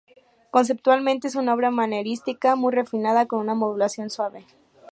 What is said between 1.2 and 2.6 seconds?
es una obra manierista,